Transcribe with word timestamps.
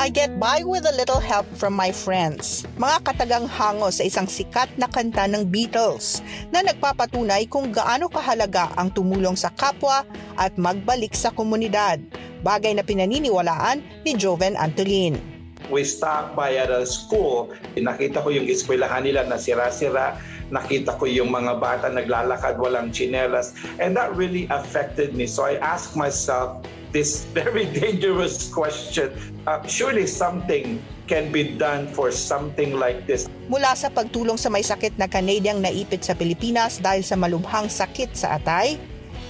I 0.00 0.08
get 0.08 0.40
by 0.40 0.64
with 0.64 0.88
a 0.88 0.96
little 0.96 1.20
help 1.20 1.44
from 1.60 1.76
my 1.76 1.92
friends. 1.92 2.64
Mga 2.80 3.04
katagang 3.04 3.44
hango 3.44 3.92
sa 3.92 4.00
isang 4.00 4.24
sikat 4.24 4.72
na 4.80 4.88
kanta 4.88 5.28
ng 5.28 5.44
Beatles 5.44 6.24
na 6.48 6.64
nagpapatunay 6.64 7.44
kung 7.52 7.68
gaano 7.68 8.08
kahalaga 8.08 8.72
ang 8.80 8.88
tumulong 8.96 9.36
sa 9.36 9.52
kapwa 9.52 10.08
at 10.40 10.56
magbalik 10.56 11.12
sa 11.12 11.28
komunidad. 11.28 12.00
Bagay 12.40 12.80
na 12.80 12.80
pinaniniwalaan 12.80 13.84
ni 14.00 14.16
Joven 14.16 14.56
Antolin. 14.56 15.39
We 15.70 15.86
stopped 15.86 16.34
by 16.34 16.58
at 16.58 16.68
a 16.74 16.82
school. 16.82 17.54
Nakita 17.78 18.26
ko 18.26 18.34
yung 18.34 18.50
eskwelahan 18.50 19.06
nila 19.06 19.24
na 19.30 19.38
sira-sira. 19.38 20.18
Nakita 20.50 20.98
ko 20.98 21.06
yung 21.06 21.30
mga 21.30 21.62
bata 21.62 21.86
naglalakad 21.86 22.58
walang 22.58 22.90
chinelas. 22.90 23.54
And 23.78 23.94
that 23.94 24.12
really 24.18 24.50
affected 24.50 25.14
me. 25.14 25.30
So 25.30 25.46
I 25.46 25.62
asked 25.62 25.94
myself, 25.94 26.66
this 26.90 27.22
very 27.38 27.70
dangerous 27.70 28.50
question. 28.50 29.14
Uh, 29.46 29.62
surely 29.66 30.10
something 30.10 30.82
can 31.06 31.30
be 31.34 31.54
done 31.58 31.90
for 31.90 32.10
something 32.14 32.78
like 32.78 33.06
this. 33.06 33.26
Mula 33.50 33.74
sa 33.74 33.90
pagtulong 33.90 34.38
sa 34.38 34.46
may 34.46 34.62
sakit 34.62 34.94
na 34.94 35.10
Canadiang 35.10 35.58
naipit 35.58 36.06
sa 36.06 36.14
Pilipinas 36.14 36.78
dahil 36.78 37.02
sa 37.02 37.18
malubhang 37.18 37.66
sakit 37.66 38.14
sa 38.14 38.38
atay, 38.38 38.78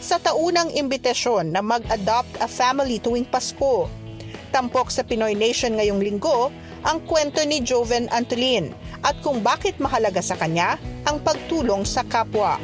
sa 0.01 0.20
taunang 0.20 0.73
imbitasyon 0.73 1.52
na 1.52 1.65
mag-adopt 1.65 2.41
a 2.41 2.48
family 2.48 3.01
tuwing 3.01 3.24
Pasko. 3.29 3.88
Tampok 4.50 4.90
sa 4.90 5.06
Pinoy 5.06 5.38
Nation 5.38 5.78
ngayong 5.78 6.02
linggo 6.02 6.50
ang 6.82 6.98
kwento 7.06 7.38
ni 7.46 7.62
Joven 7.62 8.10
Antolin 8.10 8.74
at 9.06 9.14
kung 9.23 9.38
bakit 9.46 9.78
mahalaga 9.78 10.18
sa 10.18 10.34
kanya 10.34 10.74
ang 11.06 11.23
pagtulong 11.23 11.86
sa 11.86 12.02
kapwa. 12.02 12.59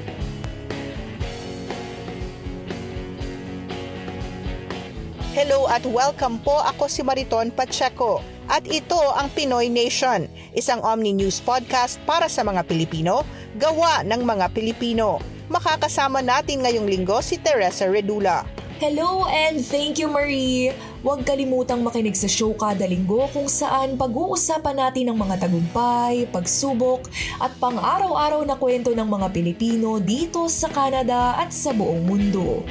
Hello 5.36 5.70
at 5.70 5.84
welcome 5.86 6.42
po. 6.42 6.58
Ako 6.64 6.90
si 6.90 7.06
Mariton 7.06 7.54
Pacheco. 7.54 8.24
At 8.46 8.64
ito 8.66 8.96
ang 8.96 9.26
Pinoy 9.34 9.66
Nation, 9.68 10.30
isang 10.54 10.78
Omni 10.80 11.12
News 11.12 11.42
podcast 11.42 11.98
para 12.06 12.30
sa 12.30 12.46
mga 12.46 12.62
Pilipino, 12.64 13.26
gawa 13.58 14.06
ng 14.06 14.22
mga 14.22 14.54
Pilipino. 14.54 15.18
Makakasama 15.50 16.22
natin 16.22 16.62
ngayong 16.62 16.86
linggo 16.86 17.18
si 17.22 17.42
Teresa 17.42 17.90
Redula. 17.90 18.46
Hello 18.78 19.26
and 19.28 19.60
thank 19.60 19.98
you 19.98 20.06
Marie! 20.06 20.72
Huwag 21.06 21.22
kalimutang 21.22 21.86
makinig 21.86 22.18
sa 22.18 22.26
show 22.26 22.50
kada 22.58 22.82
linggo 22.82 23.30
kung 23.30 23.46
saan 23.46 23.94
pag-uusapan 23.94 24.74
natin 24.74 25.14
ang 25.14 25.18
mga 25.22 25.38
tagumpay, 25.46 26.26
pagsubok 26.34 27.06
at 27.38 27.54
pang-araw-araw 27.62 28.42
na 28.42 28.58
kwento 28.58 28.90
ng 28.90 29.06
mga 29.06 29.30
Pilipino 29.30 30.02
dito 30.02 30.50
sa 30.50 30.66
Canada 30.66 31.38
at 31.38 31.54
sa 31.54 31.70
buong 31.70 32.02
mundo. 32.10 32.66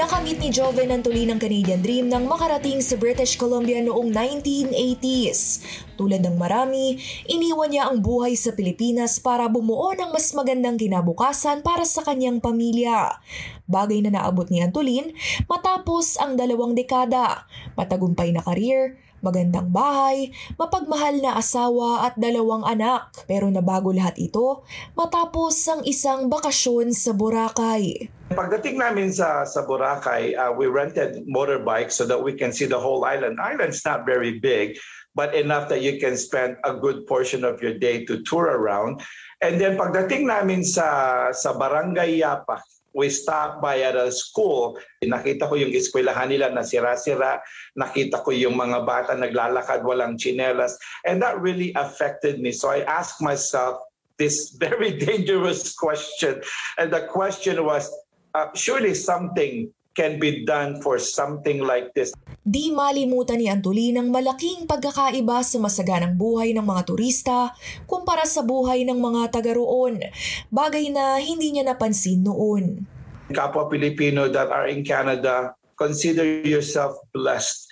Nakamit 0.00 0.40
ni 0.40 0.48
Joven 0.48 0.88
ang 0.96 1.04
Canadian 1.04 1.84
Dream 1.84 2.08
nang 2.08 2.24
makarating 2.24 2.80
sa 2.80 2.96
British 2.96 3.36
Columbia 3.36 3.84
noong 3.84 4.08
1980s. 4.08 5.60
Tulad 6.00 6.24
ng 6.24 6.40
marami, 6.40 6.96
iniwan 7.28 7.68
niya 7.68 7.92
ang 7.92 8.00
buhay 8.00 8.32
sa 8.32 8.56
Pilipinas 8.56 9.20
para 9.20 9.44
bumuo 9.52 9.92
ng 9.92 10.08
mas 10.08 10.32
magandang 10.32 10.80
kinabukasan 10.80 11.60
para 11.60 11.84
sa 11.84 12.00
kanyang 12.00 12.40
pamilya. 12.40 13.20
Bagay 13.68 14.00
na 14.00 14.16
naabot 14.16 14.48
ni 14.48 14.64
Antolin 14.64 15.12
matapos 15.44 16.16
ang 16.16 16.32
dalawang 16.32 16.72
dekada, 16.72 17.44
matagumpay 17.76 18.32
na 18.32 18.40
karir, 18.40 18.96
magandang 19.20 19.68
bahay, 19.68 20.32
mapagmahal 20.56 21.20
na 21.20 21.36
asawa 21.36 22.08
at 22.08 22.16
dalawang 22.16 22.64
anak. 22.64 23.12
Pero 23.28 23.48
nabago 23.52 23.92
lahat 23.92 24.16
ito 24.16 24.64
matapos 24.96 25.56
ang 25.68 25.80
isang 25.84 26.28
bakasyon 26.32 26.92
sa 26.96 27.12
Boracay. 27.12 28.08
Pagdating 28.32 28.80
namin 28.80 29.12
sa 29.12 29.44
sa 29.44 29.64
Boracay, 29.64 30.32
uh, 30.36 30.52
we 30.52 30.66
rented 30.70 31.24
motorbikes 31.28 31.98
so 31.98 32.08
that 32.08 32.18
we 32.18 32.32
can 32.32 32.52
see 32.52 32.64
the 32.64 32.78
whole 32.78 33.04
island. 33.04 33.36
Island's 33.42 33.84
not 33.84 34.08
very 34.08 34.38
big, 34.40 34.80
but 35.12 35.34
enough 35.34 35.68
that 35.68 35.82
you 35.82 35.98
can 35.98 36.16
spend 36.16 36.56
a 36.62 36.72
good 36.72 37.04
portion 37.10 37.42
of 37.42 37.60
your 37.60 37.76
day 37.76 38.06
to 38.06 38.22
tour 38.22 38.48
around. 38.48 39.02
And 39.40 39.58
then 39.58 39.76
pagdating 39.76 40.28
namin 40.28 40.62
sa 40.62 41.28
sa 41.32 41.56
Barangay 41.56 42.20
Yapa, 42.22 42.60
we 42.94 43.08
stopped 43.10 43.62
by 43.62 43.80
at 43.82 43.94
a 43.94 44.10
school. 44.10 44.78
Nakita 45.04 45.46
ko 45.48 45.54
yung 45.54 45.70
eskwelahan 45.70 46.30
nila 46.30 46.50
na 46.50 46.66
sira-sira. 46.66 47.38
Nakita 47.78 48.22
ko 48.26 48.34
yung 48.34 48.58
mga 48.58 48.82
bata 48.82 49.14
naglalakad 49.14 49.86
walang 49.86 50.18
chinelas. 50.18 50.74
And 51.06 51.22
that 51.22 51.38
really 51.38 51.72
affected 51.78 52.42
me. 52.42 52.50
So 52.50 52.70
I 52.70 52.82
asked 52.86 53.22
myself 53.22 53.78
this 54.18 54.50
very 54.60 54.98
dangerous 54.98 55.74
question. 55.74 56.42
And 56.78 56.92
the 56.92 57.06
question 57.06 57.62
was, 57.64 57.90
uh, 58.34 58.50
surely 58.54 58.94
something 58.94 59.70
can 59.94 60.18
be 60.18 60.44
done 60.44 60.82
for 60.82 60.98
something 60.98 61.62
like 61.62 61.94
this. 61.94 62.14
Di 62.40 62.72
malimutan 62.72 63.36
ni 63.36 63.52
Antolin 63.52 64.00
ang 64.00 64.08
malaking 64.08 64.64
pagkakaiba 64.64 65.44
sa 65.44 65.60
masaganang 65.60 66.16
buhay 66.16 66.56
ng 66.56 66.64
mga 66.64 66.88
turista 66.88 67.52
kumpara 67.84 68.24
sa 68.24 68.40
buhay 68.40 68.80
ng 68.88 68.96
mga 68.96 69.28
taga 69.28 69.52
roon, 69.52 70.00
bagay 70.48 70.88
na 70.88 71.20
hindi 71.20 71.52
niya 71.52 71.68
napansin 71.68 72.24
noon. 72.24 72.88
Kapwa 73.36 73.68
Pilipino 73.68 74.24
that 74.32 74.48
are 74.48 74.72
in 74.72 74.80
Canada, 74.80 75.52
consider 75.76 76.24
yourself 76.40 76.96
blessed 77.12 77.68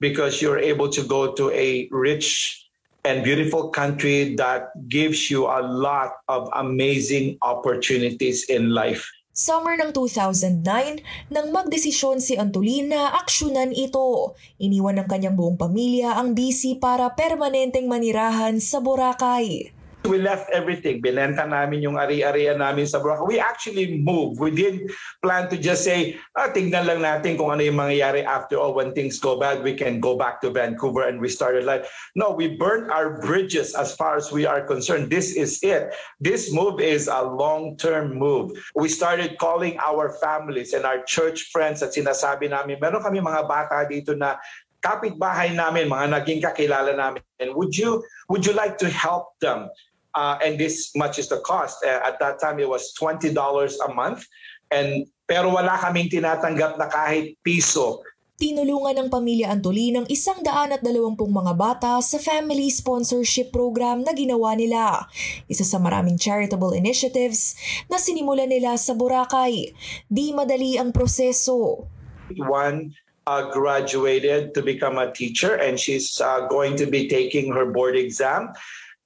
because 0.00 0.40
you're 0.40 0.56
able 0.56 0.88
to 0.88 1.04
go 1.04 1.36
to 1.36 1.52
a 1.52 1.84
rich 1.92 2.56
and 3.04 3.20
beautiful 3.20 3.68
country 3.68 4.32
that 4.40 4.72
gives 4.88 5.28
you 5.28 5.44
a 5.44 5.60
lot 5.60 6.24
of 6.32 6.48
amazing 6.56 7.36
opportunities 7.44 8.48
in 8.48 8.72
life. 8.72 9.04
Summer 9.38 9.78
ng 9.78 9.94
2009 9.94 11.30
nang 11.30 11.54
magdesisyon 11.54 12.18
si 12.18 12.34
Antolin 12.34 12.90
na 12.90 13.14
aksyonan 13.22 13.70
ito. 13.70 14.34
Iniwan 14.58 14.98
ng 14.98 15.06
kanyang 15.06 15.38
buong 15.38 15.54
pamilya 15.54 16.18
ang 16.18 16.34
BC 16.34 16.82
para 16.82 17.14
permanenteng 17.14 17.86
manirahan 17.86 18.58
sa 18.58 18.82
Boracay. 18.82 19.77
We 20.08 20.18
left 20.18 20.48
everything. 20.50 21.04
Binenta 21.04 21.44
namin 21.44 21.84
yung 21.84 22.00
ari-arian 22.00 22.64
namin 22.64 22.88
sa 22.88 22.98
Boracay. 22.98 23.28
We 23.28 23.36
actually 23.36 24.00
moved. 24.00 24.40
We 24.40 24.50
didn't 24.50 24.88
plan 25.20 25.52
to 25.52 25.60
just 25.60 25.84
say, 25.84 26.16
ah, 26.32 26.48
tingnan 26.48 26.88
lang 26.88 27.04
natin 27.04 27.36
kung 27.36 27.52
ano 27.52 27.60
yung 27.60 27.76
mangyayari 27.76 28.24
after 28.24 28.56
all. 28.56 28.72
When 28.72 28.96
things 28.96 29.20
go 29.20 29.36
bad, 29.36 29.60
we 29.60 29.76
can 29.76 30.00
go 30.00 30.16
back 30.16 30.40
to 30.42 30.48
Vancouver 30.48 31.04
and 31.04 31.20
restart 31.20 31.60
our 31.60 31.66
life. 31.66 31.84
No, 32.16 32.32
we 32.32 32.56
burned 32.56 32.88
our 32.88 33.20
bridges 33.20 33.76
as 33.76 33.92
far 33.92 34.16
as 34.16 34.32
we 34.32 34.48
are 34.48 34.64
concerned. 34.64 35.12
This 35.12 35.36
is 35.36 35.60
it. 35.60 35.92
This 36.18 36.48
move 36.48 36.80
is 36.80 37.06
a 37.12 37.20
long-term 37.20 38.16
move. 38.16 38.56
We 38.72 38.88
started 38.88 39.36
calling 39.36 39.76
our 39.76 40.16
families 40.16 40.72
and 40.72 40.88
our 40.88 41.04
church 41.04 41.52
friends 41.52 41.84
at 41.84 41.92
sinasabi 41.92 42.48
namin, 42.48 42.80
meron 42.80 43.04
kami 43.04 43.20
mga 43.20 43.44
bata 43.44 43.84
dito 43.84 44.16
na 44.16 44.40
kapitbahay 44.80 45.52
namin, 45.54 45.90
mga 45.90 46.06
naging 46.14 46.40
kakilala 46.40 46.94
namin. 46.94 47.22
Would 47.54 47.74
you 47.74 48.02
would 48.30 48.46
you 48.46 48.54
like 48.54 48.78
to 48.78 48.88
help 48.88 49.34
them? 49.42 49.70
Uh, 50.14 50.36
and 50.44 50.58
this 50.58 50.94
much 50.96 51.18
is 51.18 51.28
the 51.28 51.40
cost. 51.40 51.84
Uh, 51.84 52.00
at 52.04 52.18
that 52.20 52.40
time, 52.40 52.58
it 52.60 52.68
was 52.68 52.94
$20 53.00 53.34
a 53.34 53.90
month. 53.92 54.24
And, 54.70 55.08
pero 55.26 55.52
wala 55.52 55.76
kaming 55.80 56.12
tinatanggap 56.12 56.76
na 56.76 56.88
kahit 56.88 57.36
piso. 57.44 58.04
Tinulungan 58.38 58.94
ng 58.94 59.08
pamilya 59.10 59.50
Antolin 59.50 59.98
ng 59.98 60.06
isang 60.06 60.38
daan 60.46 60.70
at 60.70 60.78
dalawampung 60.78 61.34
mga 61.34 61.58
bata 61.58 61.98
sa 61.98 62.22
family 62.22 62.70
sponsorship 62.70 63.50
program 63.50 64.06
na 64.06 64.14
ginawa 64.14 64.54
nila. 64.54 65.10
Isa 65.50 65.66
sa 65.66 65.82
maraming 65.82 66.14
charitable 66.22 66.70
initiatives 66.70 67.58
na 67.90 67.98
sinimulan 67.98 68.46
nila 68.46 68.78
sa 68.78 68.94
Boracay. 68.94 69.74
Di 70.06 70.30
madali 70.30 70.78
ang 70.78 70.94
proseso. 70.94 71.90
One 72.38 72.94
uh, 73.26 73.50
graduated 73.50 74.54
to 74.54 74.62
become 74.62 74.96
a 75.02 75.10
teacher 75.10 75.58
and 75.58 75.74
she's 75.74 76.22
uh, 76.22 76.46
going 76.46 76.78
to 76.78 76.86
be 76.86 77.10
taking 77.10 77.50
her 77.50 77.66
board 77.66 77.98
exam. 77.98 78.54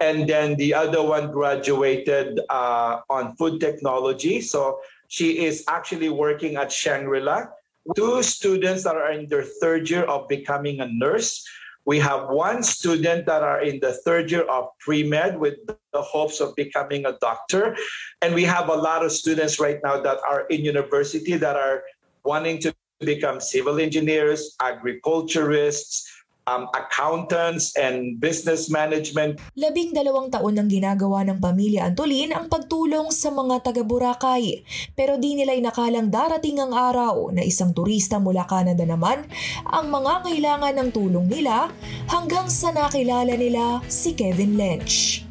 And 0.03 0.29
then 0.29 0.57
the 0.57 0.75
other 0.75 1.01
one 1.01 1.31
graduated 1.31 2.41
uh, 2.51 3.01
on 3.09 3.37
food 3.37 3.61
technology. 3.61 4.41
So 4.41 4.81
she 5.07 5.45
is 5.47 5.63
actually 5.69 6.09
working 6.09 6.57
at 6.57 6.73
Shangri-La. 6.73 7.47
Two 7.95 8.23
students 8.23 8.83
that 8.83 8.97
are 8.97 9.13
in 9.13 9.29
their 9.29 9.45
third 9.61 9.89
year 9.89 10.03
of 10.05 10.27
becoming 10.29 10.81
a 10.81 10.89
nurse. 10.89 11.47
We 11.85 11.99
have 12.01 12.31
one 12.31 12.63
student 12.63 13.27
that 13.27 13.43
are 13.43 13.63
in 13.63 13.79
the 13.79 13.93
third 14.05 14.31
year 14.31 14.43
of 14.43 14.71
pre-med 14.81 15.39
with 15.39 15.57
the 15.67 16.03
hopes 16.03 16.41
of 16.41 16.55
becoming 16.57 17.07
a 17.07 17.15
doctor. 17.21 17.77
And 18.23 18.35
we 18.35 18.45
have 18.45 18.69
a 18.69 18.75
lot 18.75 19.05
of 19.05 19.13
students 19.13 19.61
right 19.61 19.79
now 19.85 20.01
that 20.01 20.19
are 20.29 20.47
in 20.47 20.65
university 20.65 21.37
that 21.37 21.57
are 21.57 21.83
wanting 22.25 22.59
to 22.61 22.75
become 23.01 23.41
civil 23.41 23.79
engineers, 23.79 24.55
agriculturists, 24.61 26.11
um, 26.47 26.67
accountants 26.75 27.75
and 27.79 28.19
business 28.19 28.67
management. 28.71 29.39
Labing 29.55 29.95
dalawang 29.95 30.33
taon 30.33 30.59
nang 30.59 30.71
ginagawa 30.71 31.23
ng 31.27 31.39
pamilya 31.39 31.87
Antolin 31.87 32.35
ang 32.35 32.51
pagtulong 32.51 33.11
sa 33.15 33.31
mga 33.31 33.63
taga 33.63 33.83
Boracay. 33.87 34.67
Pero 34.99 35.19
di 35.19 35.39
nila 35.39 35.55
inakalang 35.55 36.11
darating 36.11 36.59
ang 36.59 36.73
araw 36.75 37.31
na 37.31 37.43
isang 37.45 37.71
turista 37.75 38.19
mula 38.19 38.47
Canada 38.47 38.83
naman 38.83 39.27
ang 39.69 39.91
mga 39.91 40.27
kailangan 40.27 40.75
ng 40.79 40.89
tulong 40.91 41.27
nila 41.31 41.71
hanggang 42.11 42.51
sa 42.51 42.75
nakilala 42.75 43.35
nila 43.39 43.81
si 43.87 44.15
Kevin 44.15 44.59
Lynch. 44.59 45.27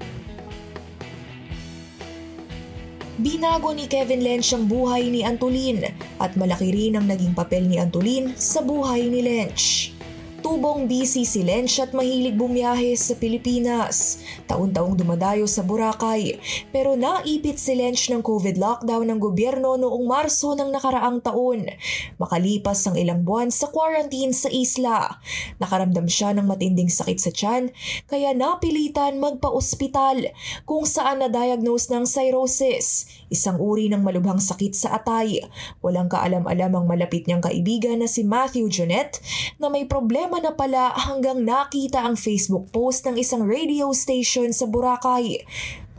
Binago 3.22 3.70
ni 3.78 3.86
Kevin 3.86 4.26
Lynch 4.26 4.50
ang 4.50 4.66
buhay 4.66 5.14
ni 5.14 5.22
Antolin 5.22 5.86
at 6.18 6.34
malaki 6.34 6.74
rin 6.74 6.98
ang 6.98 7.06
naging 7.06 7.38
papel 7.38 7.70
ni 7.70 7.78
Antolin 7.78 8.34
sa 8.34 8.66
buhay 8.66 9.14
ni 9.14 9.22
Lynch. 9.22 9.94
Tubong 10.42 10.90
busy 10.90 11.22
si 11.22 11.46
Lench 11.46 11.78
at 11.78 11.94
mahilig 11.94 12.34
bumiyahe 12.34 12.98
sa 12.98 13.14
Pilipinas. 13.14 14.18
Taon-taong 14.50 14.98
dumadayo 14.98 15.46
sa 15.46 15.62
Boracay. 15.62 16.42
Pero 16.74 16.98
naipit 16.98 17.62
si 17.62 17.78
Lench 17.78 18.10
ng 18.10 18.26
COVID 18.26 18.58
lockdown 18.58 19.06
ng 19.06 19.22
gobyerno 19.22 19.78
noong 19.78 20.02
Marso 20.10 20.58
ng 20.58 20.74
nakaraang 20.74 21.22
taon. 21.22 21.70
Makalipas 22.18 22.90
ang 22.90 22.98
ilang 22.98 23.22
buwan 23.22 23.54
sa 23.54 23.70
quarantine 23.70 24.34
sa 24.34 24.50
isla. 24.50 25.22
Nakaramdam 25.62 26.10
siya 26.10 26.34
ng 26.34 26.50
matinding 26.50 26.90
sakit 26.90 27.22
sa 27.22 27.30
tiyan 27.30 27.70
kaya 28.10 28.34
napilitan 28.34 29.22
magpa-ospital 29.22 30.34
kung 30.66 30.90
saan 30.90 31.22
na-diagnose 31.22 31.94
ng 31.94 32.10
cirrhosis, 32.10 33.06
isang 33.30 33.62
uri 33.62 33.94
ng 33.94 34.02
malubhang 34.02 34.42
sakit 34.42 34.74
sa 34.74 34.98
atay. 34.98 35.46
Walang 35.86 36.10
kaalam-alam 36.10 36.74
ang 36.74 36.86
malapit 36.90 37.30
niyang 37.30 37.46
kaibigan 37.46 38.02
na 38.02 38.10
si 38.10 38.26
Matthew 38.26 38.74
Jonet 38.74 39.22
na 39.62 39.70
may 39.70 39.86
problema 39.86 40.31
Problema 40.32 40.48
na 40.48 40.56
pala 40.56 40.96
hanggang 40.96 41.44
nakita 41.44 42.08
ang 42.08 42.16
Facebook 42.16 42.72
post 42.72 43.04
ng 43.04 43.20
isang 43.20 43.44
radio 43.44 43.92
station 43.92 44.56
sa 44.56 44.64
Boracay 44.64 45.44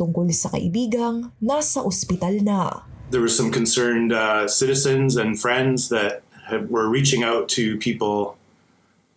tungkol 0.00 0.32
sa 0.32 0.48
kaibigang 0.48 1.36
nasa 1.36 1.84
ospital 1.84 2.40
na. 2.40 2.80
There 3.12 3.20
were 3.20 3.28
some 3.28 3.52
concerned 3.52 4.08
uh, 4.08 4.48
citizens 4.48 5.20
and 5.20 5.36
friends 5.36 5.92
that 5.92 6.24
have, 6.48 6.72
were 6.72 6.88
reaching 6.88 7.20
out 7.20 7.52
to 7.60 7.76
people 7.76 8.40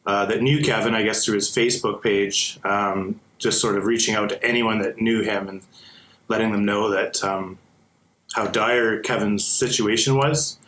uh, 0.03 0.27
that 0.27 0.43
knew 0.43 0.59
Kevin, 0.59 0.91
I 0.91 1.07
guess 1.07 1.23
through 1.23 1.39
his 1.39 1.47
Facebook 1.47 2.03
page, 2.03 2.59
um, 2.67 3.23
just 3.39 3.63
sort 3.63 3.79
of 3.79 3.87
reaching 3.87 4.19
out 4.19 4.27
to 4.35 4.37
anyone 4.43 4.83
that 4.83 4.99
knew 4.99 5.23
him 5.23 5.47
and 5.47 5.63
letting 6.27 6.51
them 6.51 6.67
know 6.67 6.91
that 6.91 7.23
um, 7.23 7.55
how 8.35 8.51
dire 8.51 8.99
Kevin's 8.99 9.47
situation 9.47 10.19
was 10.19 10.59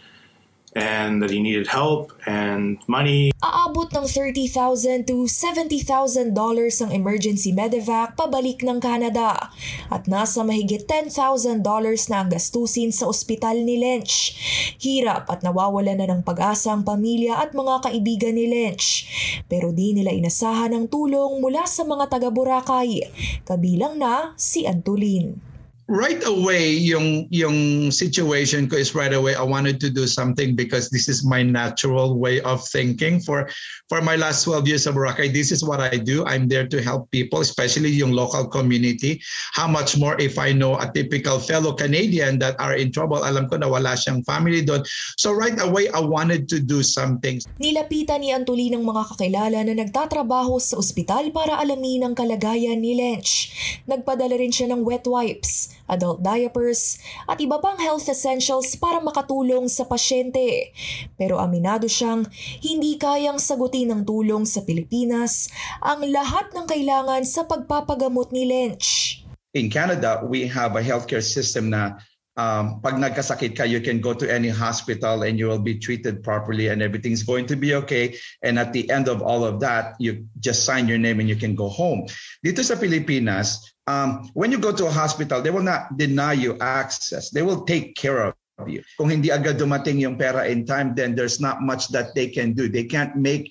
and 0.76 1.24
that 1.24 1.32
he 1.32 1.40
needed 1.40 1.72
help 1.72 2.12
and 2.28 2.78
money. 2.86 3.32
Aabot 3.40 3.88
ng 3.94 4.04
$30,000 4.04 5.08
to 5.08 5.26
$70,000 5.26 6.36
ang 6.84 6.92
emergency 6.92 7.56
medevac 7.56 8.20
pabalik 8.20 8.62
ng 8.62 8.84
Canada 8.84 9.50
at 9.88 10.06
nasa 10.06 10.44
mahigit 10.44 10.84
$10,000 10.86 11.64
na 12.12 12.16
ang 12.20 12.30
gastusin 12.30 12.92
sa 12.92 13.08
ospital 13.08 13.64
ni 13.64 13.80
Lynch. 13.80 14.36
Hirap 14.78 15.32
at 15.32 15.42
nawawala 15.42 15.96
na 15.96 16.06
ng 16.12 16.22
pag-asa 16.22 16.76
ang 16.76 16.84
pamilya 16.84 17.40
at 17.40 17.56
mga 17.56 17.88
kaibigan 17.88 18.36
ni 18.36 18.46
Lynch. 18.46 19.08
Pero 19.48 19.72
di 19.72 19.96
nila 19.96 20.12
inasahan 20.12 20.76
ang 20.76 20.92
tulong 20.92 21.40
mula 21.40 21.64
sa 21.66 21.88
mga 21.88 22.12
taga 22.12 22.30
Boracay, 22.30 23.08
kabilang 23.48 23.96
na 23.96 24.36
si 24.36 24.68
Antolin 24.68 25.47
right 25.88 26.20
away 26.28 26.76
yung 26.76 27.32
yung 27.32 27.88
situation 27.88 28.68
ko 28.68 28.76
is 28.76 28.92
right 28.92 29.16
away 29.16 29.40
I 29.40 29.48
wanted 29.48 29.80
to 29.80 29.90
do 29.90 30.04
something 30.04 30.52
because 30.52 30.92
this 30.92 31.08
is 31.08 31.24
my 31.24 31.40
natural 31.40 32.20
way 32.20 32.44
of 32.44 32.60
thinking 32.68 33.24
for 33.24 33.48
for 33.88 34.04
my 34.04 34.20
last 34.20 34.44
12 34.44 34.68
years 34.68 34.84
of 34.84 35.00
Boracay. 35.00 35.32
This 35.32 35.56
is 35.56 35.64
what 35.64 35.80
I 35.80 35.96
do. 35.96 36.28
I'm 36.28 36.52
there 36.52 36.68
to 36.68 36.84
help 36.84 37.08
people 37.16 37.40
especially 37.40 37.96
yung 37.96 38.12
local 38.12 38.52
community. 38.52 39.24
How 39.56 39.64
much 39.72 39.96
more 39.96 40.20
if 40.20 40.36
I 40.36 40.52
know 40.52 40.76
a 40.76 40.92
typical 40.92 41.40
fellow 41.40 41.72
Canadian 41.72 42.36
that 42.44 42.60
are 42.60 42.76
in 42.76 42.92
trouble? 42.92 43.24
Alam 43.24 43.48
ko 43.48 43.56
na 43.56 43.72
wala 43.72 43.96
siyang 43.96 44.28
family 44.28 44.68
doon. 44.68 44.84
So 45.16 45.32
right 45.32 45.56
away 45.56 45.88
I 45.96 46.04
wanted 46.04 46.52
to 46.52 46.60
do 46.60 46.84
something. 46.84 47.40
Nilapitan 47.64 48.28
ni 48.28 48.36
Antoli 48.36 48.68
ng 48.76 48.84
mga 48.84 49.16
kakilala 49.16 49.64
na 49.64 49.72
nagtatrabaho 49.72 50.60
sa 50.60 50.76
ospital 50.76 51.32
para 51.32 51.56
alamin 51.64 52.12
ang 52.12 52.14
kalagayan 52.14 52.84
ni 52.84 53.00
Lench. 53.00 53.56
Nagpadala 53.88 54.36
rin 54.36 54.52
siya 54.52 54.68
ng 54.76 54.84
wet 54.84 55.08
wipes 55.08 55.77
adult 55.88 56.22
diapers, 56.22 57.00
at 57.26 57.40
iba 57.40 57.58
pang 57.58 57.80
health 57.80 58.06
essentials 58.08 58.76
para 58.76 59.00
makatulong 59.00 59.72
sa 59.72 59.88
pasyente. 59.88 60.72
Pero 61.16 61.40
aminado 61.40 61.88
siyang 61.88 62.28
hindi 62.62 63.00
kayang 63.00 63.40
sagutin 63.42 63.92
ng 63.92 64.02
tulong 64.04 64.44
sa 64.44 64.62
Pilipinas 64.64 65.50
ang 65.82 66.04
lahat 66.08 66.52
ng 66.54 66.68
kailangan 66.68 67.24
sa 67.24 67.48
pagpapagamot 67.48 68.30
ni 68.36 68.46
Lynch. 68.46 69.24
In 69.56 69.74
Canada, 69.74 70.22
we 70.22 70.46
have 70.46 70.78
a 70.78 70.84
healthcare 70.84 71.24
system 71.24 71.74
na 71.74 71.98
um, 72.38 72.80
pag 72.80 72.96
nagkasakit 73.02 73.58
ka, 73.58 73.66
you 73.66 73.82
can 73.82 74.00
go 74.00 74.14
to 74.14 74.30
any 74.30 74.48
hospital 74.48 75.26
and 75.26 75.36
you 75.42 75.50
will 75.50 75.62
be 75.62 75.76
treated 75.76 76.22
properly 76.22 76.70
and 76.70 76.82
everything's 76.82 77.26
going 77.26 77.50
to 77.50 77.58
be 77.58 77.74
okay. 77.76 78.16
And 78.46 78.62
at 78.62 78.72
the 78.72 78.88
end 78.90 79.10
of 79.10 79.22
all 79.26 79.44
of 79.44 79.60
that, 79.66 79.98
you 80.00 80.26
just 80.40 80.64
sign 80.64 80.88
your 80.88 81.02
name 81.02 81.20
and 81.20 81.28
you 81.28 81.36
can 81.36 81.58
go 81.58 81.68
home. 81.68 82.06
Dito 82.46 82.62
sa 82.62 82.78
Pilipinas, 82.78 83.60
um, 83.88 84.30
when 84.36 84.52
you 84.52 84.60
go 84.60 84.72
to 84.72 84.86
a 84.86 84.92
hospital, 84.92 85.42
they 85.42 85.50
will 85.50 85.66
not 85.66 85.98
deny 85.98 86.34
you 86.34 86.60
access. 86.60 87.32
They 87.32 87.42
will 87.42 87.64
take 87.64 87.96
care 87.96 88.20
of 88.22 88.36
you. 88.68 88.84
Kung 89.00 89.10
hindi 89.10 89.32
agad 89.32 89.58
dumating 89.58 90.04
yung 90.04 90.20
pera 90.20 90.46
in 90.46 90.68
time, 90.68 90.94
then 90.94 91.16
there's 91.16 91.40
not 91.40 91.64
much 91.64 91.88
that 91.96 92.14
they 92.14 92.28
can 92.28 92.54
do. 92.54 92.70
They 92.70 92.84
can't 92.86 93.16
make 93.16 93.50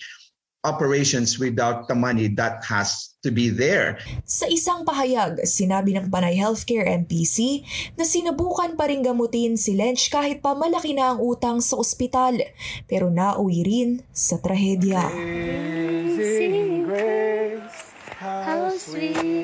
operations 0.66 1.38
without 1.38 1.86
the 1.86 1.94
money 1.94 2.26
that 2.34 2.58
has 2.66 3.14
to 3.22 3.30
be 3.30 3.54
there. 3.54 4.02
Sa 4.26 4.50
isang 4.50 4.82
pahayag, 4.82 5.46
sinabi 5.46 5.94
ng 5.94 6.10
Panay 6.10 6.34
Healthcare 6.34 6.90
MPC 7.06 7.62
na 7.94 8.02
sinubukan 8.02 8.74
pa 8.74 8.90
rin 8.90 9.06
gamutin 9.06 9.54
si 9.54 9.78
Lench 9.78 10.10
kahit 10.10 10.42
pa 10.42 10.58
malaki 10.58 10.90
na 10.90 11.14
ang 11.14 11.22
utang 11.22 11.62
sa 11.62 11.78
ospital 11.78 12.42
pero 12.90 13.14
nauwi 13.14 13.62
rin 13.62 13.90
sa 14.10 14.42
trahedya. 14.42 15.06
Amazing 15.06 16.82
grace, 16.82 17.94
how 18.18 18.74
sweet 18.74 19.35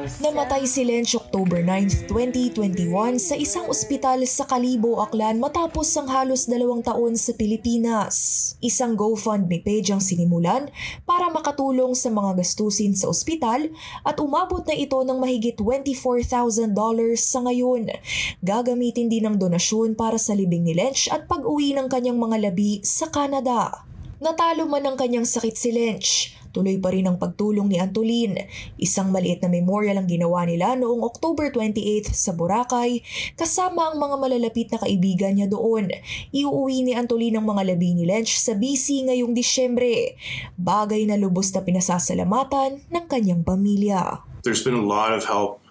Namatay 0.00 0.64
si 0.64 0.80
Lench 0.80 1.12
October 1.12 1.60
9, 1.60 2.08
2021 2.08 3.20
sa 3.20 3.36
isang 3.36 3.68
ospital 3.68 4.24
sa 4.24 4.48
Kalibo, 4.48 4.96
Aklan 5.04 5.36
matapos 5.36 5.92
ang 6.00 6.08
halos 6.08 6.48
dalawang 6.48 6.80
taon 6.80 7.20
sa 7.20 7.36
Pilipinas. 7.36 8.16
Isang 8.64 8.96
GoFundMe 8.96 9.60
page 9.60 9.92
ang 9.92 10.00
sinimulan 10.00 10.72
para 11.04 11.28
makatulong 11.28 11.92
sa 11.92 12.08
mga 12.08 12.40
gastusin 12.40 12.96
sa 12.96 13.12
ospital 13.12 13.68
at 14.00 14.16
umabot 14.16 14.64
na 14.64 14.72
ito 14.72 14.96
ng 15.04 15.20
mahigit 15.20 15.60
$24,000 15.60 16.72
sa 17.20 17.44
ngayon. 17.44 17.92
Gagamitin 18.40 19.12
din 19.12 19.28
ng 19.28 19.36
donasyon 19.36 20.00
para 20.00 20.16
sa 20.16 20.32
libing 20.32 20.64
ni 20.64 20.72
Lench 20.72 21.12
at 21.12 21.28
pag-uwi 21.28 21.76
ng 21.76 21.92
kanyang 21.92 22.16
mga 22.16 22.48
labi 22.48 22.80
sa 22.80 23.12
Canada. 23.12 23.89
Natalo 24.20 24.68
man 24.68 24.84
ang 24.84 24.96
kanyang 25.00 25.24
sakit 25.24 25.56
si 25.56 25.72
Lench 25.72 26.40
Tuloy 26.50 26.82
pa 26.82 26.90
rin 26.90 27.06
ang 27.06 27.14
pagtulong 27.14 27.70
ni 27.70 27.78
Antolin. 27.78 28.34
Isang 28.74 29.14
maliit 29.14 29.38
na 29.38 29.46
memorial 29.46 30.02
ang 30.02 30.10
ginawa 30.10 30.42
nila 30.42 30.74
noong 30.74 31.06
October 31.06 31.54
28 31.54 32.10
sa 32.10 32.34
Boracay 32.34 33.06
kasama 33.38 33.90
ang 33.90 34.02
mga 34.02 34.16
malalapit 34.18 34.68
na 34.74 34.82
kaibigan 34.82 35.38
niya 35.38 35.46
doon. 35.46 35.94
Iuuwi 36.34 36.82
ni 36.82 36.92
Antolin 36.98 37.38
ang 37.38 37.46
mga 37.46 37.70
labi 37.70 37.94
ni 37.94 38.02
Lench 38.02 38.34
sa 38.34 38.58
BC 38.58 39.06
ngayong 39.06 39.30
Disyembre. 39.30 40.18
Bagay 40.58 41.06
na 41.06 41.14
lubos 41.14 41.54
na 41.54 41.62
pinasasalamatan 41.62 42.82
ng 42.90 43.04
kanyang 43.06 43.46
pamilya. 43.46 44.26
There's 44.42 44.66
been 44.66 44.78
a 44.78 44.82
lot 44.82 45.14
of 45.14 45.22
help 45.22 45.62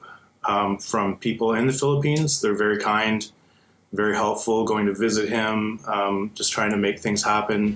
um, 0.48 0.79
from 0.79 1.20
people 1.20 1.60
in 1.60 1.68
the 1.68 1.75
Philippines. 1.75 2.39
They're 2.39 2.56
very 2.56 2.79
kind, 2.79 3.20
very 3.91 4.15
helpful, 4.15 4.63
going 4.63 4.88
to 4.88 4.96
visit 4.96 5.27
him, 5.27 5.84
um, 5.91 6.32
just 6.39 6.56
trying 6.56 6.72
to 6.72 6.79
make 6.79 7.03
things 7.03 7.20
happen. 7.20 7.75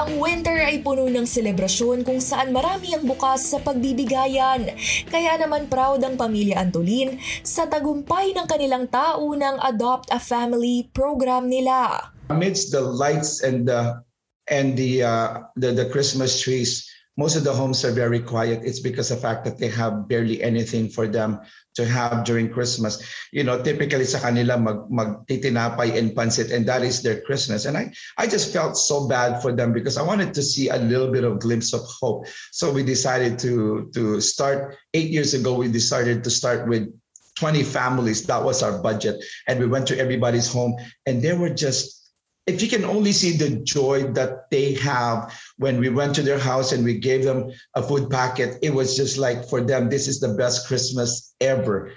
Ang 0.00 0.16
winter 0.16 0.56
ay 0.56 0.80
puno 0.80 1.12
ng 1.12 1.28
selebrasyon 1.28 2.08
kung 2.08 2.24
saan 2.24 2.56
marami 2.56 2.96
ang 2.96 3.04
bukas 3.04 3.52
sa 3.52 3.60
pagbibigayan. 3.60 4.72
Kaya 5.12 5.36
naman 5.36 5.68
proud 5.68 6.00
ang 6.00 6.16
pamilya 6.16 6.56
Antolin 6.56 7.20
sa 7.44 7.68
tagumpay 7.68 8.32
ng 8.32 8.48
kanilang 8.48 8.88
taunang 8.88 9.60
Adopt 9.60 10.08
a 10.08 10.16
Family 10.16 10.88
program 10.96 11.52
nila. 11.52 12.08
Amidst 12.32 12.72
the 12.72 12.80
lights 12.80 13.44
and 13.44 13.68
the 13.68 14.00
and 14.48 14.72
the 14.72 15.04
uh, 15.04 15.44
the, 15.60 15.68
the 15.68 15.84
Christmas 15.92 16.40
trees, 16.40 16.88
most 17.20 17.36
of 17.36 17.44
the 17.44 17.52
homes 17.52 17.84
are 17.84 17.92
very 17.92 18.18
quiet. 18.18 18.64
It's 18.64 18.80
because 18.80 19.12
of 19.12 19.20
the 19.20 19.28
fact 19.28 19.44
that 19.44 19.60
they 19.60 19.68
have 19.68 20.08
barely 20.08 20.40
anything 20.40 20.88
for 20.88 21.04
them 21.04 21.44
to 21.76 21.84
have 21.84 22.24
during 22.24 22.48
Christmas. 22.48 22.96
You 23.28 23.44
know, 23.44 23.60
typically 23.60 24.08
sa 24.08 24.24
kanila 24.24 24.56
mag 24.56 24.88
magtitinapay 24.88 26.00
and 26.00 26.16
pansit 26.16 26.48
and 26.48 26.64
that 26.64 26.80
is 26.80 27.04
their 27.04 27.20
Christmas. 27.20 27.68
And 27.68 27.76
I 27.76 27.92
I 28.16 28.24
just 28.24 28.56
felt 28.56 28.80
so 28.80 29.04
bad 29.04 29.44
for 29.44 29.52
them 29.52 29.76
because 29.76 30.00
I 30.00 30.02
wanted 30.02 30.32
to 30.32 30.40
see 30.40 30.72
a 30.72 30.80
little 30.80 31.12
bit 31.12 31.28
of 31.28 31.44
glimpse 31.44 31.76
of 31.76 31.84
hope. 31.84 32.24
So 32.56 32.72
we 32.72 32.80
decided 32.80 33.36
to 33.44 33.92
to 33.92 34.24
start 34.24 34.80
8 34.96 35.12
years 35.12 35.36
ago 35.36 35.52
we 35.52 35.68
decided 35.68 36.24
to 36.24 36.32
start 36.32 36.64
with 36.64 36.88
20 37.36 37.68
families. 37.68 38.24
That 38.24 38.40
was 38.40 38.64
our 38.64 38.80
budget. 38.80 39.20
And 39.44 39.60
we 39.60 39.68
went 39.68 39.84
to 39.92 39.98
everybody's 40.00 40.48
home 40.48 40.72
and 41.04 41.20
they 41.20 41.36
were 41.36 41.52
just 41.52 41.99
if 42.46 42.62
you 42.62 42.68
can 42.68 42.84
only 42.84 43.12
see 43.12 43.36
the 43.36 43.60
joy 43.62 44.10
that 44.16 44.50
they 44.50 44.74
have 44.74 45.30
when 45.58 45.78
we 45.78 45.88
went 45.88 46.14
to 46.16 46.22
their 46.22 46.38
house 46.38 46.72
and 46.72 46.84
we 46.84 46.98
gave 46.98 47.24
them 47.24 47.50
a 47.76 47.82
food 47.82 48.08
packet, 48.10 48.58
it 48.62 48.72
was 48.72 48.96
just 48.96 49.18
like 49.18 49.44
for 49.48 49.60
them, 49.60 49.88
this 49.88 50.08
is 50.08 50.20
the 50.20 50.34
best 50.34 50.66
Christmas 50.66 51.34
ever. 51.40 51.92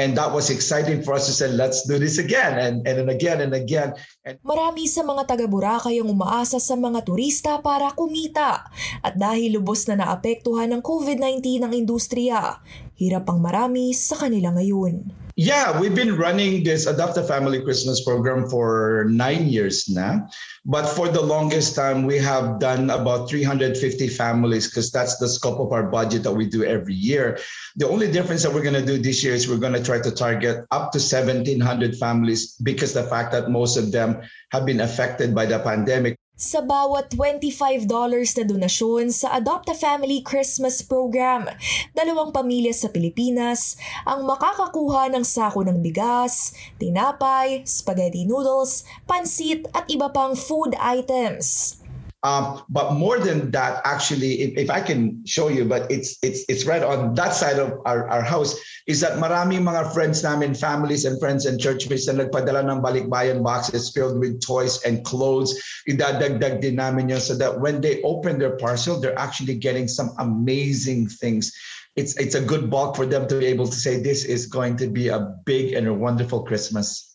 And 0.00 0.16
that 0.16 0.32
was 0.32 0.48
exciting 0.48 1.04
for 1.04 1.12
us 1.12 1.28
to 1.28 1.34
say, 1.36 1.52
let's 1.52 1.84
do 1.84 2.00
this 2.00 2.16
again 2.16 2.56
and, 2.56 2.80
and 2.88 3.04
then 3.04 3.12
again 3.12 3.44
and 3.44 3.52
again. 3.52 3.92
And 4.24 4.40
Marami 4.40 4.88
sa 4.88 5.04
mga 5.04 5.28
taga 5.28 5.44
Boracay 5.44 6.00
ang 6.00 6.08
umaasa 6.08 6.56
sa 6.56 6.72
mga 6.72 7.04
turista 7.04 7.60
para 7.60 7.92
kumita. 7.92 8.64
At 9.04 9.20
dahil 9.20 9.60
lubos 9.60 9.84
na 9.92 10.00
naapektuhan 10.00 10.72
ng 10.72 10.80
COVID-19 10.80 11.68
ang 11.68 11.76
industriya, 11.76 12.64
hirap 13.00 13.32
ang 13.32 13.40
marami 13.40 13.96
sa 13.96 14.20
kanila 14.20 14.52
ngayon. 14.52 15.08
Yeah, 15.40 15.80
we've 15.80 15.96
been 15.96 16.20
running 16.20 16.68
this 16.68 16.84
Adopt 16.84 17.16
a 17.16 17.24
Family 17.24 17.64
Christmas 17.64 18.04
program 18.04 18.44
for 18.44 19.08
nine 19.08 19.48
years 19.48 19.88
now. 19.88 20.28
But 20.68 20.84
for 20.84 21.08
the 21.08 21.24
longest 21.24 21.72
time, 21.72 22.04
we 22.04 22.20
have 22.20 22.60
done 22.60 22.92
about 22.92 23.32
350 23.32 23.72
families 24.12 24.68
because 24.68 24.92
that's 24.92 25.16
the 25.16 25.32
scope 25.32 25.56
of 25.64 25.72
our 25.72 25.88
budget 25.88 26.28
that 26.28 26.36
we 26.36 26.44
do 26.44 26.60
every 26.68 26.92
year. 26.92 27.40
The 27.80 27.88
only 27.88 28.12
difference 28.12 28.44
that 28.44 28.52
we're 28.52 28.60
going 28.60 28.76
to 28.76 28.84
do 28.84 29.00
this 29.00 29.24
year 29.24 29.32
is 29.32 29.48
we're 29.48 29.56
going 29.56 29.72
to 29.72 29.82
try 29.82 30.04
to 30.04 30.12
target 30.12 30.68
up 30.68 30.92
to 30.92 31.00
1,700 31.00 31.96
families 31.96 32.60
because 32.60 32.92
the 32.92 33.08
fact 33.08 33.32
that 33.32 33.48
most 33.48 33.80
of 33.80 33.96
them 33.96 34.20
have 34.52 34.68
been 34.68 34.84
affected 34.84 35.32
by 35.34 35.48
the 35.48 35.56
pandemic. 35.64 36.19
Sa 36.40 36.64
bawat 36.64 37.12
$25 37.12 37.84
na 37.84 38.44
donasyon 38.48 39.12
sa 39.12 39.36
Adopt 39.36 39.68
a 39.68 39.76
Family 39.76 40.24
Christmas 40.24 40.80
Program, 40.80 41.44
dalawang 41.92 42.32
pamilya 42.32 42.72
sa 42.72 42.88
Pilipinas 42.88 43.76
ang 44.08 44.24
makakakuha 44.24 45.12
ng 45.12 45.20
sako 45.20 45.68
ng 45.68 45.84
bigas, 45.84 46.56
tinapay, 46.80 47.60
spaghetti 47.68 48.24
noodles, 48.24 48.88
pansit 49.04 49.68
at 49.76 49.84
iba 49.92 50.08
pang 50.08 50.32
food 50.32 50.72
items. 50.80 51.76
Um, 52.22 52.62
but 52.68 52.92
more 52.92 53.18
than 53.18 53.50
that, 53.52 53.80
actually, 53.84 54.42
if, 54.42 54.58
if 54.58 54.70
I 54.70 54.80
can 54.82 55.24
show 55.24 55.48
you, 55.48 55.64
but 55.64 55.90
it's 55.90 56.18
it's 56.22 56.44
it's 56.48 56.66
right 56.66 56.82
on 56.82 57.14
that 57.14 57.32
side 57.32 57.58
of 57.58 57.80
our, 57.86 58.08
our 58.08 58.20
house, 58.20 58.60
is 58.86 59.00
that 59.00 59.16
maraming 59.16 59.64
mga 59.64 59.94
friends 59.94 60.22
namin, 60.22 60.52
families 60.52 61.06
and 61.06 61.18
friends 61.18 61.46
and 61.46 61.58
church 61.58 61.88
mates 61.88 62.08
na 62.08 62.20
nagpadala 62.20 62.68
ng 62.68 62.84
balikbayan 62.84 63.42
boxes 63.42 63.88
filled 63.96 64.20
with 64.20 64.36
toys 64.44 64.84
and 64.84 65.00
clothes. 65.04 65.56
Idadagdag 65.88 66.60
din 66.60 66.76
namin 66.76 67.08
yun 67.08 67.20
so 67.20 67.32
that 67.36 67.56
when 67.56 67.80
they 67.80 68.02
open 68.02 68.38
their 68.38 68.56
parcel, 68.60 69.00
they're 69.00 69.18
actually 69.18 69.56
getting 69.56 69.88
some 69.88 70.12
amazing 70.20 71.08
things. 71.08 71.48
It's 71.96 72.20
it's 72.20 72.36
a 72.36 72.44
good 72.44 72.68
bulk 72.68 73.00
for 73.00 73.08
them 73.08 73.28
to 73.32 73.40
be 73.40 73.48
able 73.48 73.66
to 73.66 73.78
say 73.80 73.96
this 73.96 74.28
is 74.28 74.44
going 74.44 74.76
to 74.76 74.92
be 74.92 75.08
a 75.08 75.40
big 75.48 75.72
and 75.72 75.88
a 75.88 75.94
wonderful 75.96 76.44
Christmas. 76.44 77.09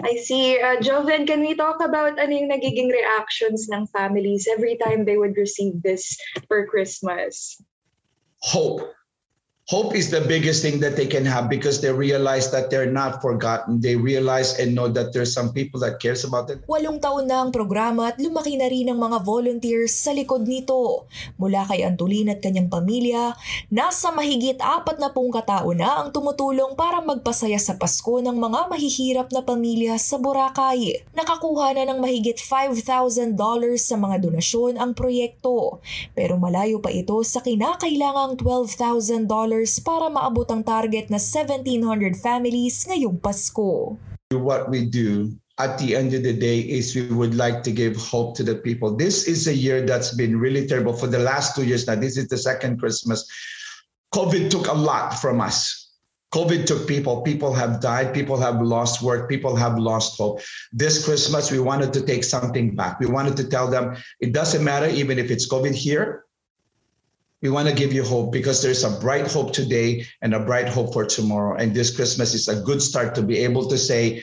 I 0.00 0.16
see. 0.16 0.58
Uh, 0.58 0.80
Joven, 0.80 1.26
can 1.26 1.40
we 1.40 1.54
talk 1.54 1.84
about 1.84 2.16
ano 2.16 2.32
yung 2.32 2.48
nagiging 2.48 2.88
reactions 2.88 3.68
ng 3.68 3.92
families 3.92 4.48
every 4.48 4.80
time 4.80 5.04
they 5.04 5.20
would 5.20 5.36
receive 5.36 5.82
this 5.84 6.16
for 6.48 6.64
Christmas? 6.66 7.60
hope. 8.42 8.82
Hope 9.70 9.94
is 9.94 10.10
the 10.10 10.18
biggest 10.26 10.58
thing 10.58 10.82
that 10.82 10.98
they 10.98 11.06
can 11.06 11.22
have 11.22 11.46
because 11.46 11.78
they 11.78 11.94
realize 11.94 12.50
that 12.50 12.66
they're 12.66 12.90
not 12.90 13.22
forgotten. 13.22 13.78
They 13.78 13.94
realize 13.94 14.58
and 14.58 14.74
know 14.74 14.90
that 14.90 15.14
there's 15.14 15.30
some 15.30 15.54
people 15.54 15.78
that 15.86 16.02
cares 16.02 16.26
about 16.26 16.50
them. 16.50 16.66
Walong 16.66 16.98
taon 16.98 17.30
na 17.30 17.46
ang 17.46 17.54
programa 17.54 18.10
at 18.10 18.18
lumaki 18.18 18.58
na 18.58 18.66
rin 18.66 18.90
ang 18.90 18.98
mga 18.98 19.22
volunteers 19.22 19.94
sa 19.94 20.10
likod 20.10 20.50
nito. 20.50 21.06
Mula 21.38 21.62
kay 21.70 21.86
Antolin 21.86 22.34
at 22.34 22.42
kanyang 22.42 22.74
pamilya, 22.74 23.38
nasa 23.70 24.10
mahigit 24.10 24.58
apat 24.58 24.98
na 24.98 25.14
pong 25.14 25.30
katao 25.30 25.70
na 25.78 26.02
ang 26.02 26.10
tumutulong 26.10 26.74
para 26.74 26.98
magpasaya 26.98 27.62
sa 27.62 27.78
Pasko 27.78 28.18
ng 28.18 28.34
mga 28.34 28.66
mahihirap 28.66 29.30
na 29.30 29.46
pamilya 29.46 29.94
sa 29.94 30.18
Boracay. 30.18 31.06
Nakakuha 31.14 31.78
na 31.78 31.86
ng 31.86 32.02
mahigit 32.02 32.42
$5,000 32.42 33.38
sa 33.78 33.94
mga 33.94 34.26
donasyon 34.26 34.74
ang 34.74 34.90
proyekto. 34.90 35.78
Pero 36.18 36.34
malayo 36.34 36.82
pa 36.82 36.90
ito 36.90 37.14
sa 37.22 37.38
kinakailangang 37.38 38.34
$12,000 38.42 39.51
para 39.84 40.08
maabot 40.08 40.48
ang 40.48 40.64
target 40.64 41.12
na 41.12 41.20
1,700 41.20 42.16
families 42.16 42.88
ngayong 42.88 43.20
Pasko. 43.20 44.00
What 44.32 44.72
we 44.72 44.88
do 44.88 45.36
at 45.60 45.76
the 45.76 45.92
end 45.92 46.16
of 46.16 46.24
the 46.24 46.32
day 46.32 46.64
is 46.64 46.96
we 46.96 47.12
would 47.12 47.36
like 47.36 47.60
to 47.68 47.72
give 47.72 48.00
hope 48.00 48.32
to 48.40 48.42
the 48.42 48.56
people. 48.56 48.96
This 48.96 49.28
is 49.28 49.44
a 49.46 49.52
year 49.52 49.84
that's 49.84 50.16
been 50.16 50.40
really 50.40 50.64
terrible 50.64 50.96
for 50.96 51.04
the 51.04 51.20
last 51.20 51.52
two 51.52 51.68
years 51.68 51.84
now. 51.84 52.00
This 52.00 52.16
is 52.16 52.32
the 52.32 52.40
second 52.40 52.80
Christmas. 52.80 53.28
COVID 54.16 54.48
took 54.48 54.72
a 54.72 54.76
lot 54.76 55.20
from 55.20 55.44
us. 55.44 55.82
COVID 56.32 56.64
took 56.64 56.88
people. 56.88 57.20
People 57.20 57.52
have 57.52 57.84
died. 57.84 58.16
People 58.16 58.40
have 58.40 58.64
lost 58.64 59.04
work. 59.04 59.28
People 59.28 59.52
have 59.52 59.76
lost 59.76 60.16
hope. 60.16 60.40
This 60.72 61.04
Christmas, 61.04 61.52
we 61.52 61.60
wanted 61.60 61.92
to 61.92 62.00
take 62.00 62.24
something 62.24 62.72
back. 62.72 63.00
We 63.00 63.06
wanted 63.06 63.36
to 63.36 63.44
tell 63.44 63.68
them 63.68 64.00
it 64.24 64.32
doesn't 64.32 64.64
matter, 64.64 64.88
even 64.88 65.20
if 65.20 65.30
it's 65.30 65.44
COVID 65.44 65.76
here, 65.76 66.24
we 67.42 67.50
want 67.50 67.68
to 67.68 67.74
give 67.74 67.92
you 67.92 68.04
hope 68.04 68.32
because 68.32 68.62
there's 68.62 68.84
a 68.84 69.00
bright 69.00 69.30
hope 69.30 69.52
today 69.52 70.06
and 70.22 70.32
a 70.32 70.40
bright 70.40 70.68
hope 70.68 70.92
for 70.92 71.04
tomorrow. 71.04 71.56
And 71.56 71.74
this 71.74 71.94
Christmas 71.94 72.34
is 72.34 72.48
a 72.48 72.62
good 72.62 72.80
start 72.80 73.14
to 73.16 73.22
be 73.22 73.38
able 73.38 73.68
to 73.68 73.76
say 73.76 74.22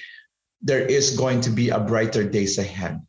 there 0.62 0.86
is 0.86 1.16
going 1.18 1.42
to 1.42 1.50
be 1.50 1.70
a 1.70 1.80
brighter 1.80 2.24
days 2.24 2.58
ahead. 2.58 3.02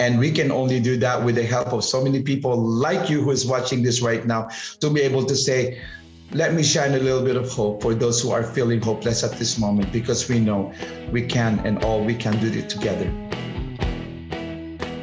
And 0.00 0.18
we 0.18 0.30
can 0.30 0.50
only 0.50 0.80
do 0.80 0.96
that 0.98 1.24
with 1.24 1.36
the 1.36 1.44
help 1.44 1.72
of 1.72 1.84
so 1.84 2.02
many 2.02 2.22
people 2.22 2.56
like 2.56 3.08
you 3.08 3.20
who 3.20 3.30
is 3.30 3.46
watching 3.46 3.82
this 3.82 4.02
right 4.02 4.24
now 4.26 4.48
to 4.80 4.90
be 4.90 5.00
able 5.00 5.24
to 5.24 5.34
say, 5.34 5.80
let 6.32 6.54
me 6.54 6.62
shine 6.62 6.94
a 6.94 6.98
little 6.98 7.24
bit 7.24 7.36
of 7.36 7.50
hope 7.50 7.82
for 7.82 7.94
those 7.94 8.20
who 8.20 8.30
are 8.30 8.42
feeling 8.42 8.80
hopeless 8.80 9.24
at 9.24 9.32
this 9.38 9.58
moment 9.58 9.92
because 9.92 10.28
we 10.28 10.38
know 10.38 10.72
we 11.10 11.22
can 11.22 11.58
and 11.60 11.84
all 11.84 12.04
we 12.04 12.14
can 12.14 12.38
do 12.40 12.48
it 12.48 12.68
together. 12.68 13.12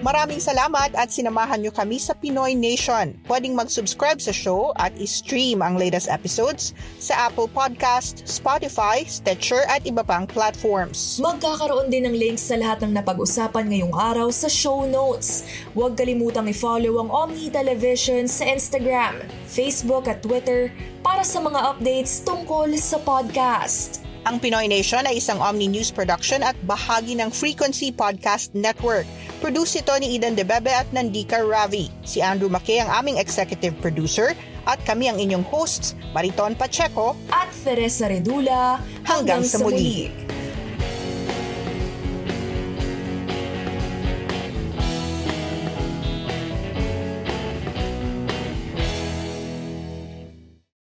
Maraming 0.06 0.38
salamat 0.38 0.94
at 0.94 1.10
sinamahan 1.10 1.66
nyo 1.66 1.74
kami 1.74 1.98
sa 1.98 2.14
Pinoy 2.14 2.54
Nation. 2.54 3.18
Pwedeng 3.26 3.58
mag-subscribe 3.58 4.22
sa 4.22 4.30
show 4.30 4.70
at 4.78 4.94
i-stream 5.02 5.66
ang 5.66 5.82
latest 5.82 6.14
episodes 6.14 6.78
sa 7.02 7.26
Apple 7.26 7.50
Podcast, 7.50 8.22
Spotify, 8.30 9.02
Stitcher 9.10 9.66
at 9.66 9.82
iba 9.82 10.06
pang 10.06 10.30
platforms. 10.30 11.18
Magkakaroon 11.18 11.90
din 11.90 12.06
ng 12.06 12.14
links 12.22 12.46
sa 12.46 12.54
lahat 12.54 12.86
ng 12.86 12.94
napag-usapan 12.94 13.66
ngayong 13.66 13.98
araw 13.98 14.30
sa 14.30 14.46
show 14.46 14.86
notes. 14.86 15.42
Huwag 15.74 15.98
kalimutang 15.98 16.54
i-follow 16.54 17.02
ang 17.02 17.10
Omni 17.10 17.50
Television 17.50 18.30
sa 18.30 18.46
Instagram, 18.46 19.26
Facebook 19.50 20.06
at 20.06 20.22
Twitter 20.22 20.70
para 21.02 21.26
sa 21.26 21.42
mga 21.42 21.74
updates 21.74 22.22
tungkol 22.22 22.78
sa 22.78 23.02
podcast. 23.02 24.06
Ang 24.30 24.38
Pinoy 24.38 24.70
Nation 24.70 25.02
ay 25.06 25.18
isang 25.18 25.42
Omni 25.42 25.66
News 25.66 25.90
production 25.90 26.46
at 26.46 26.54
bahagi 26.70 27.18
ng 27.18 27.34
Frequency 27.34 27.90
Podcast 27.90 28.54
Network. 28.54 29.10
Produce 29.46 29.86
ito 29.86 29.94
ni 30.02 30.18
Eden 30.18 30.34
Debebe 30.34 30.74
at 30.74 30.90
Nandika 30.90 31.38
Ravi. 31.38 31.94
Si 32.02 32.18
Andrew 32.18 32.50
Mackay 32.50 32.82
ang 32.82 32.90
aming 32.90 33.22
executive 33.22 33.78
producer 33.78 34.34
at 34.66 34.82
kami 34.90 35.06
ang 35.06 35.22
inyong 35.22 35.46
hosts, 35.46 35.94
Mariton 36.18 36.58
Pacheco 36.58 37.14
At 37.30 37.54
Teresa 37.62 38.10
Redula, 38.10 38.82
Hanggang 39.06 39.46
sa 39.46 39.62
muli. 39.62 40.25